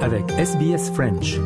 [0.00, 1.38] Avec SBS French.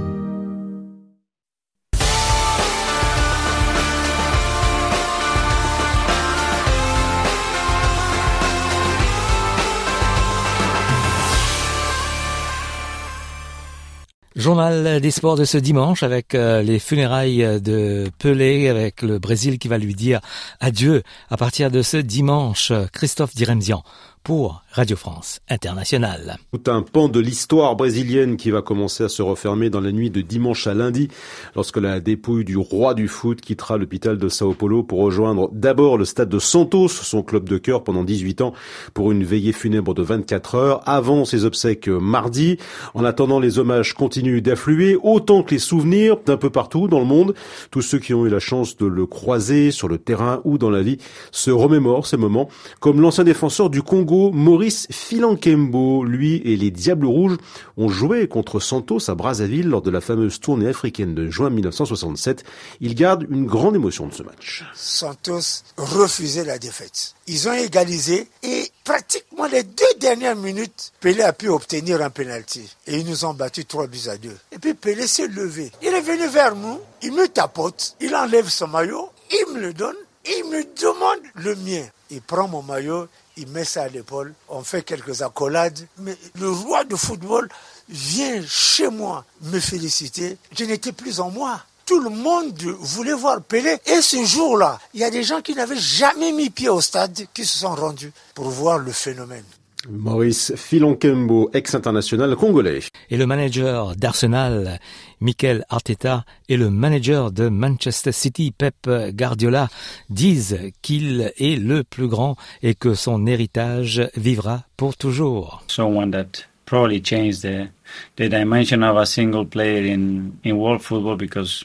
[14.34, 19.58] Journal des sports de ce dimanche avec euh, les funérailles de Pelé, avec le Brésil
[19.58, 20.20] qui va lui dire
[20.60, 22.72] adieu à partir de ce dimanche.
[22.92, 23.82] Christophe Diremzian
[24.26, 26.36] pour Radio France Internationale.
[26.52, 30.10] Tout un pan de l'histoire brésilienne qui va commencer à se refermer dans la nuit
[30.10, 31.06] de dimanche à lundi
[31.54, 35.96] lorsque la dépouille du roi du foot quittera l'hôpital de Sao Paulo pour rejoindre d'abord
[35.96, 38.52] le stade de Santos, son club de cœur pendant 18 ans
[38.94, 42.58] pour une veillée funèbre de 24 heures avant ses obsèques mardi.
[42.94, 47.06] En attendant, les hommages continuent d'affluer autant que les souvenirs d'un peu partout dans le
[47.06, 47.36] monde.
[47.70, 50.70] Tous ceux qui ont eu la chance de le croiser sur le terrain ou dans
[50.70, 50.98] la vie
[51.30, 52.48] se remémorent ces moments
[52.80, 56.04] comme l'ancien défenseur du Congo Maurice Filankembo.
[56.04, 57.36] Lui et les Diables Rouges
[57.76, 62.44] ont joué contre Santos à Brazzaville lors de la fameuse tournée africaine de juin 1967.
[62.80, 64.64] Il garde une grande émotion de ce match.
[64.74, 67.14] Santos refusait la défaite.
[67.26, 72.68] Ils ont égalisé et pratiquement les deux dernières minutes, Pelé a pu obtenir un penalty.
[72.86, 74.36] Et ils nous ont battu trois buts à deux.
[74.52, 75.70] Et puis Pelé s'est levé.
[75.82, 79.74] Il est venu vers nous, il me tapote, il enlève son maillot, il me le
[79.74, 79.96] donne,
[80.28, 81.84] il me demande le mien.
[82.10, 86.50] Il prend mon maillot, il met ça à l'épaule, on fait quelques accolades, mais le
[86.50, 87.48] roi du football
[87.88, 90.38] vient chez moi me féliciter.
[90.56, 91.60] Je n'étais plus en moi.
[91.84, 93.78] Tout le monde voulait voir Pelé.
[93.86, 97.26] Et ce jour-là, il y a des gens qui n'avaient jamais mis pied au stade
[97.32, 99.44] qui se sont rendus pour voir le phénomène.
[99.90, 102.80] Maurice Filonkembo, ex-international congolais.
[103.10, 104.78] Et le manager d'Arsenal,
[105.20, 109.68] Mikel Arteta, et le manager de Manchester City, Pep Guardiola,
[110.10, 115.62] disent qu'il est le plus grand et que son héritage vivra pour toujours.
[115.68, 117.68] Someone that probably changed the,
[118.16, 121.64] the dimension of a single player in, in world football because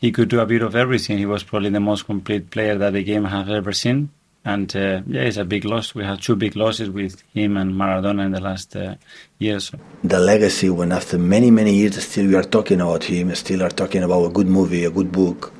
[0.00, 1.18] he could do a bit of everything.
[1.18, 4.10] He was probably the most complete player that the game has ever seen.
[4.48, 5.94] And uh, yeah, it's a big loss.
[5.94, 8.94] We had two big losses with him and Maradona in the last uh,
[9.38, 9.70] years.
[10.02, 13.74] The legacy, when after many, many years still we are talking about him, still are
[13.74, 15.52] talking about a good movie, a good book,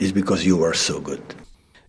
[0.00, 1.22] is because you were so good.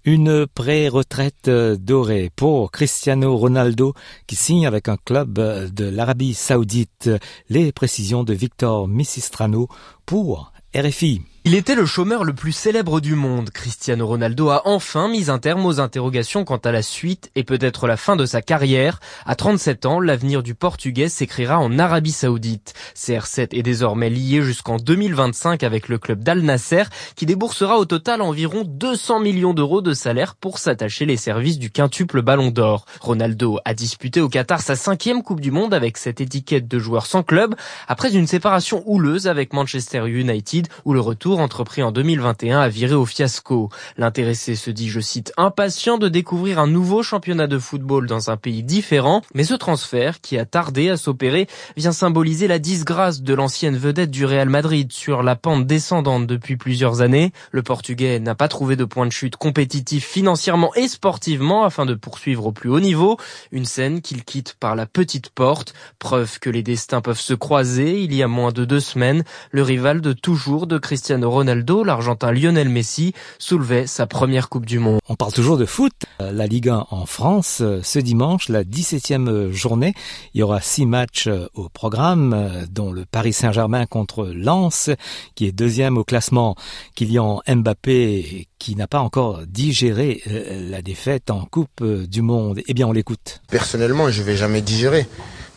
[0.05, 3.95] Une pré-retraite dorée pour Cristiano Ronaldo
[4.27, 5.33] qui signe avec un club
[5.73, 7.09] de l'Arabie Saoudite.
[7.49, 9.67] Les précisions de Victor Missistrano
[10.05, 11.23] pour RFI.
[11.47, 13.51] Il était le chômeur le plus célèbre du monde.
[13.51, 17.85] Cristiano Ronaldo a enfin mis un terme aux interrogations quant à la suite et peut-être
[17.85, 18.99] la fin de sa carrière.
[19.27, 22.73] À 37 ans, l'avenir du Portugais s'écrira en Arabie Saoudite.
[22.95, 26.85] CR7 est désormais lié jusqu'en 2025 avec le club d'Al Nasser
[27.15, 31.69] qui déboursera au total environ 200 millions d'euros de salaire pour s'attacher les services du
[31.69, 32.87] quintuple Ballon d'Or.
[33.01, 37.05] Ronaldo a disputé au Qatar sa cinquième Coupe du Monde avec cette étiquette de joueur
[37.05, 37.53] sans club
[37.87, 42.93] après une séparation houleuse avec Manchester United où le retour entrepris en 2021 a viré
[42.93, 43.69] au fiasco.
[43.97, 48.37] L'intéressé se dit, je cite, impatient de découvrir un nouveau championnat de football dans un
[48.37, 51.47] pays différent, mais ce transfert, qui a tardé à s'opérer,
[51.77, 56.57] vient symboliser la disgrâce de l'ancienne vedette du Real Madrid sur la pente descendante depuis
[56.57, 57.31] plusieurs années.
[57.51, 61.93] Le Portugais n'a pas trouvé de point de chute compétitif financièrement et sportivement afin de
[61.93, 63.17] poursuivre au plus haut niveau,
[63.51, 68.01] une scène qu'il quitte par la petite porte, preuve que les destins peuvent se croiser.
[68.01, 72.31] Il y a moins de deux semaines, le rival de toujours de Cristiano Ronaldo, l'Argentin
[72.31, 74.99] Lionel Messi, soulevait sa première Coupe du Monde.
[75.09, 75.93] On parle toujours de foot.
[76.19, 79.93] La Ligue 1 en France, ce dimanche, la 17e journée,
[80.33, 84.89] il y aura six matchs au programme, dont le Paris Saint-Germain contre Lens,
[85.35, 86.55] qui est deuxième au classement.
[86.95, 92.61] Kylian Mbappé, qui n'a pas encore digéré euh, la défaite en Coupe du Monde.
[92.67, 93.41] Eh bien, on l'écoute.
[93.49, 95.07] Personnellement, je vais jamais digérer.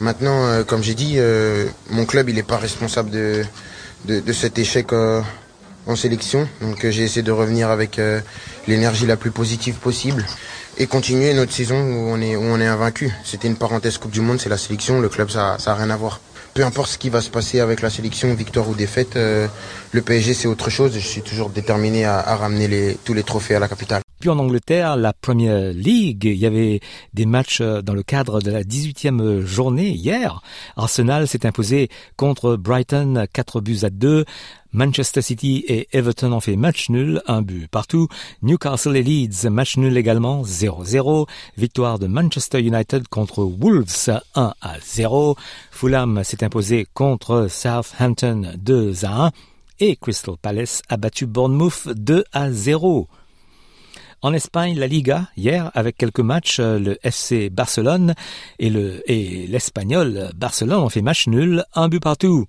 [0.00, 3.44] Maintenant, euh, comme j'ai dit, euh, mon club, il n'est pas responsable de,
[4.06, 4.92] de, de cet échec
[5.88, 6.46] en sélection.
[6.60, 8.20] Donc euh, j'ai essayé de revenir avec euh,
[8.68, 10.24] l'énergie la plus positive possible
[10.76, 13.10] et continuer notre saison où on est, où on est invaincu.
[13.24, 15.96] C'était une parenthèse Coupe du Monde, c'est la sélection, le club ça n'a rien à
[15.96, 16.20] voir.
[16.54, 19.48] Peu importe ce qui va se passer avec la sélection, victoire ou défaite, euh,
[19.92, 20.92] le PSG c'est autre chose.
[20.94, 24.02] Je suis toujours déterminé à, ramener tous les trophées à la capitale.
[24.18, 26.80] Puis en Angleterre, la Premier League, il y avait
[27.14, 30.42] des matchs dans le cadre de la 18e journée hier.
[30.76, 34.24] Arsenal s'est imposé contre Brighton 4 buts à 2.
[34.72, 38.08] Manchester City et Everton ont fait match nul, un but partout.
[38.42, 41.26] Newcastle et Leeds, match nul également, 0-0.
[41.56, 45.36] Victoire de Manchester United contre Wolves, 1 à 0.
[45.70, 49.30] Fulham s'est imposé contre Southampton, 2 à 1.
[49.80, 53.08] Et Crystal Palace a battu Bournemouth 2 à 0.
[54.20, 58.14] En Espagne, la Liga, hier, avec quelques matchs, le FC Barcelone
[58.58, 62.46] et l'Espagnol Barcelone ont fait match nul, un but partout.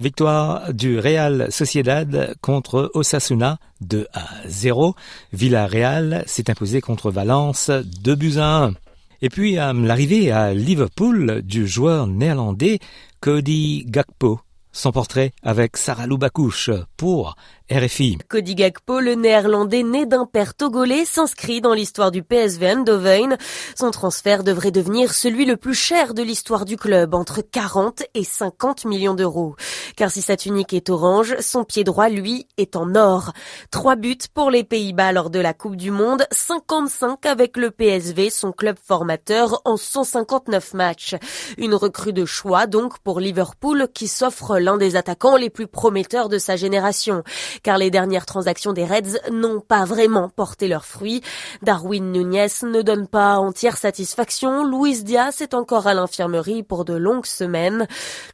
[0.00, 4.94] Victoire du Real Sociedad contre Osasuna 2 à 0.
[5.34, 8.74] Villarreal s'est imposé contre Valence 2 buts à 1.
[9.20, 12.78] Et puis l'arrivée à Liverpool du joueur néerlandais
[13.20, 14.40] Cody Gakpo
[14.74, 17.36] son portrait avec Sarah Loubakouche pour
[17.70, 18.18] RFI.
[18.28, 23.38] Cody Gakpo, le néerlandais né d'un père togolais, s'inscrit dans l'histoire du PSV Eindhoven.
[23.74, 28.22] Son transfert devrait devenir celui le plus cher de l'histoire du club, entre 40 et
[28.22, 29.56] 50 millions d'euros.
[29.96, 33.32] Car si sa tunique est orange, son pied droit, lui, est en or.
[33.70, 38.28] Trois buts pour les Pays-Bas lors de la Coupe du Monde, 55 avec le PSV,
[38.28, 41.14] son club formateur, en 159 matchs.
[41.56, 46.28] Une recrue de choix donc pour Liverpool qui s'offre l'un des attaquants les plus prometteurs
[46.28, 47.24] de sa génération
[47.62, 51.22] car les dernières transactions des Reds n'ont pas vraiment porté leurs fruits.
[51.62, 54.64] Darwin Nunez ne donne pas entière satisfaction.
[54.64, 57.86] Luis Diaz est encore à l'infirmerie pour de longues semaines.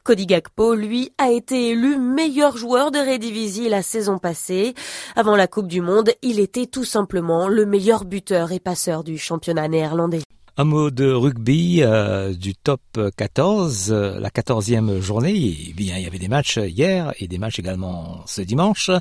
[0.03, 4.73] Cody Gakpo, lui, a été élu meilleur joueur de Redivisie la saison passée.
[5.15, 9.17] Avant la Coupe du Monde, il était tout simplement le meilleur buteur et passeur du
[9.17, 10.21] championnat néerlandais.
[10.57, 12.81] Un mot de rugby euh, du top
[13.15, 15.57] 14, euh, la quatorzième journée.
[15.69, 18.91] Eh bien, il y avait des matchs hier et des matchs également ce dimanche,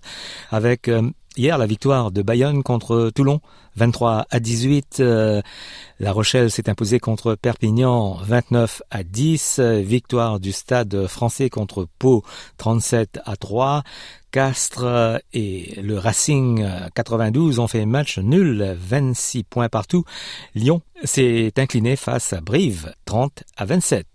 [0.52, 1.02] avec euh,
[1.36, 3.40] hier la victoire de Bayonne contre Toulon,
[3.74, 5.00] 23 à 18.
[5.00, 9.58] la Rochelle s'est imposée contre Perpignan, 29 à 10.
[9.60, 12.22] Victoire du Stade français contre Pau,
[12.58, 13.82] 37 à 3.
[14.30, 20.04] Castres et le Racing 92 ont fait match nul, 26 points partout.
[20.54, 24.06] Lyon s'est incliné face à Brive, 30 à 27.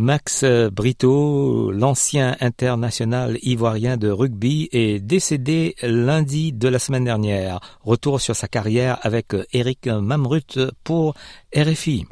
[0.00, 7.60] Max Brito, l'ancien international ivoirien de rugby, est décédé lundi de la semaine dernière.
[7.82, 11.14] Retour sur sa carrière avec Eric Mamrut pour
[11.54, 12.06] RFI.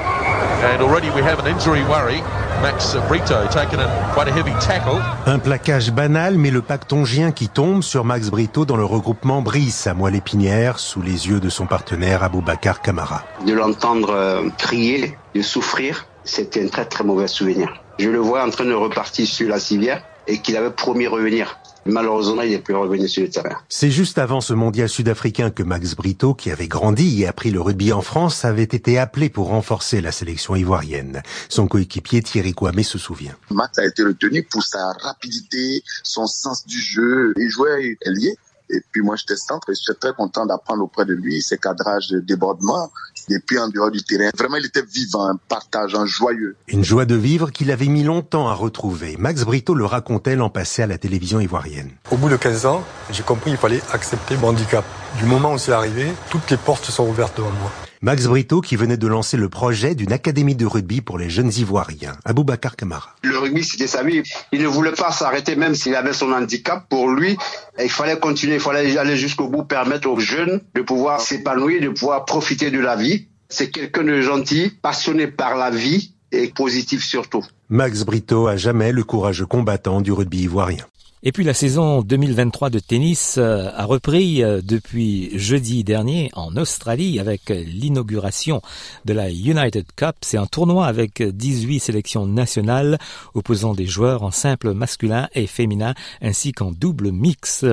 [5.27, 9.87] Un plaquage banal, mais le pactongien qui tombe sur Max Brito dans le regroupement Brice
[9.87, 13.25] à Moelle-Épinière, sous les yeux de son partenaire Aboubacar Camara.
[13.47, 17.73] De l'entendre euh, crier, de souffrir, c'était un très très mauvais souvenir.
[17.99, 21.58] Je le vois en train de repartir sur la civière et qu'il avait promis revenir.
[21.87, 23.57] Malheureusement, il n'est plus revenu sur le terrain.
[23.69, 27.61] C'est juste avant ce mondial sud-africain que Max Brito, qui avait grandi et appris le
[27.61, 31.23] rugby en France, avait été appelé pour renforcer la sélection ivoirienne.
[31.49, 33.37] Son coéquipier Thierry Kouamé se souvient.
[33.51, 37.33] Max a été retenu pour sa rapidité, son sens du jeu.
[37.37, 38.37] Il jouait ailier.
[38.71, 41.57] Et puis moi, j'étais centre et je suis très content d'apprendre auprès de lui ses
[41.57, 42.91] cadrages de débordement
[43.31, 44.31] et puis en dehors du terrain.
[44.37, 46.57] Vraiment, il était vivant, partageant, joyeux.
[46.69, 49.17] Une joie de vivre qu'il avait mis longtemps à retrouver.
[49.19, 51.91] Max Brito le racontait l'an passé à la télévision ivoirienne.
[52.11, 54.85] Au bout de 15 ans, j'ai compris qu'il fallait accepter mon handicap.
[55.19, 57.73] Du moment où c'est arrivé, toutes les portes sont ouvertes devant moi.
[58.01, 61.51] Max Brito qui venait de lancer le projet d'une académie de rugby pour les jeunes
[61.53, 63.17] Ivoiriens, Aboubacar Kamara.
[63.25, 64.23] Le rugby, c'était sa vie.
[64.53, 66.85] Il ne voulait pas s'arrêter même s'il avait son handicap.
[66.89, 67.37] Pour lui,
[67.85, 71.89] il fallait continuer, il fallait aller jusqu'au bout, permettre aux jeunes de pouvoir s'épanouir, de
[71.91, 73.29] pouvoir profiter de la vie.
[73.49, 77.45] C'est quelqu'un de gentil, passionné par la vie et positif surtout.
[77.69, 80.87] Max Brito a jamais le courageux combattant du rugby ivoirien.
[81.25, 86.57] Et puis la saison 2023 de tennis euh, a repris euh, depuis jeudi dernier en
[86.57, 88.63] Australie avec l'inauguration
[89.05, 90.15] de la United Cup.
[90.21, 92.99] C'est un tournoi avec 18 sélections nationales
[93.35, 97.65] opposant des joueurs en simple masculin et féminin ainsi qu'en double mix.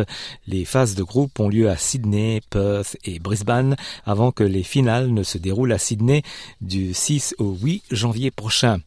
[0.48, 3.76] Les phases de groupe ont lieu à Sydney, Perth et Brisbane
[4.08, 6.24] avant que les finales ne se déroulent à Sydney
[6.62, 8.80] du 6 au 8 janvier prochain.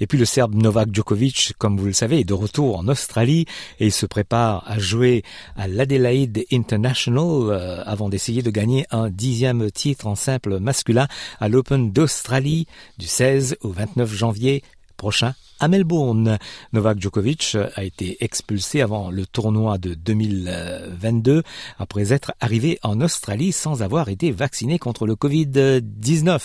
[0.00, 3.46] Et puis le Serbe Novak Djokovic, comme vous le savez, est de retour en Australie
[3.80, 5.22] et il se prépare à jouer
[5.56, 11.08] à l'Adelaide International euh, avant d'essayer de gagner un dixième titre en simple masculin
[11.40, 12.66] à l'Open d'Australie
[12.98, 14.62] du 16 au 29 janvier
[14.96, 16.38] prochain à Melbourne.
[16.72, 21.42] Novak Djokovic a été expulsé avant le tournoi de 2022
[21.78, 26.40] après être arrivé en Australie sans avoir été vacciné contre le Covid-19.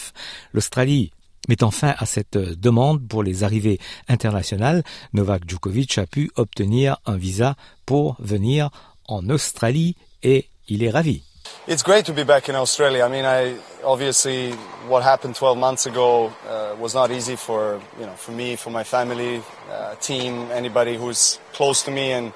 [0.53, 1.12] L'Australie
[1.50, 7.18] Mettant fin à cette demande pour les arrivées internationales, Novak Djokovic a pu obtenir un
[7.18, 7.56] visa
[7.88, 8.70] pour venir
[9.08, 11.24] en Australie et il est ravi.
[11.68, 13.03] It's great to be back in Australia.
[13.03, 14.53] I mean, I obviously
[14.88, 18.70] what happened 12 months ago uh, was not easy for you know for me, for
[18.70, 19.41] my family,
[19.72, 22.32] uh, team, anybody who's close to me, and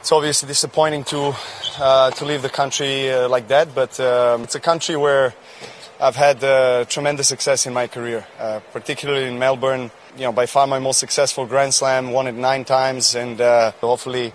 [0.00, 1.32] it's obviously disappointing to
[1.78, 3.72] uh, to leave the country uh, like that.
[3.72, 5.34] But um, it's a country where
[6.02, 9.92] I've had uh, tremendous success in my career, uh, particularly in Melbourne.
[10.16, 13.70] You know, by far my most successful Grand Slam, won it nine times, and uh,
[13.80, 14.32] hopefully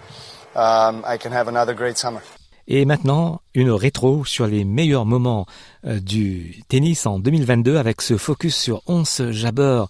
[0.55, 2.21] um, I can have another great summer.
[2.69, 5.45] Et maintenant, une rétro sur les meilleurs moments
[5.85, 9.83] euh, du tennis en 2022 avec ce focus sur Ons Jabber,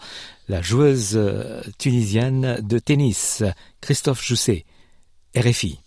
[0.48, 3.44] la joueuse euh, tunisienne de tennis,
[3.82, 4.66] Christophe Jousset,
[5.36, 5.80] RFI.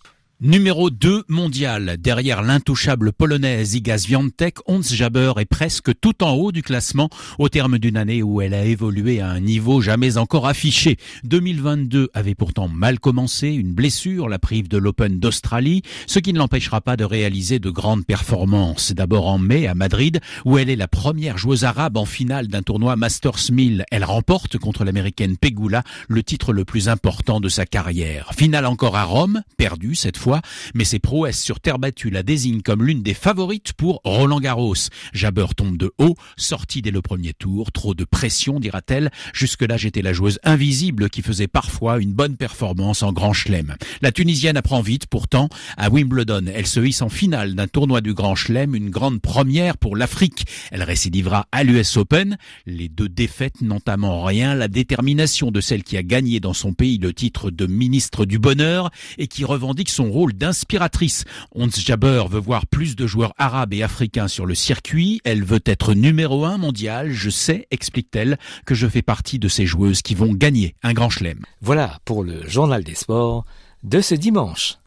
[0.43, 6.51] Numéro 2 mondial, derrière l'intouchable polonaise Iga Swiatek, Ons Jabeur est presque tout en haut
[6.51, 10.47] du classement au terme d'une année où elle a évolué à un niveau jamais encore
[10.47, 10.97] affiché.
[11.25, 16.39] 2022 avait pourtant mal commencé, une blessure la prive de l'Open d'Australie, ce qui ne
[16.39, 18.93] l'empêchera pas de réaliser de grandes performances.
[18.93, 22.63] D'abord en mai à Madrid, où elle est la première joueuse arabe en finale d'un
[22.63, 23.85] tournoi Masters 1000.
[23.91, 28.31] Elle remporte contre l'américaine Pegula le titre le plus important de sa carrière.
[28.35, 30.30] Finale encore à Rome, perdue cette fois
[30.73, 34.75] mais ses prouesses sur terre battue la désignent comme l'une des favorites pour Roland Garros.
[35.13, 39.11] Jabber tombe de haut, sortie dès le premier tour, trop de pression, dira-t-elle.
[39.33, 43.75] Jusque-là, j'étais la joueuse invisible qui faisait parfois une bonne performance en Grand Chelem.
[44.01, 46.45] La Tunisienne apprend vite, pourtant, à Wimbledon.
[46.53, 50.45] Elle se hisse en finale d'un tournoi du Grand Chelem, une grande première pour l'Afrique.
[50.71, 52.37] Elle récidivera à l'US Open.
[52.65, 56.97] Les deux défaites n'entament rien la détermination de celle qui a gagné dans son pays
[56.97, 61.25] le titre de ministre du Bonheur et qui revendique son rôle d'inspiratrice.
[61.53, 65.21] Ons Jabber veut voir plus de joueurs arabes et africains sur le circuit.
[65.23, 67.11] Elle veut être numéro un mondial.
[67.11, 71.09] Je sais, explique-t-elle, que je fais partie de ces joueuses qui vont gagner un grand
[71.09, 71.39] chelem.
[71.61, 73.45] Voilà pour le journal des sports
[73.83, 74.77] de ce dimanche.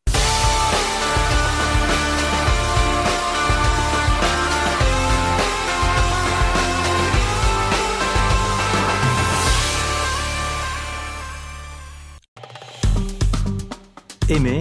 [14.31, 14.61] Aimez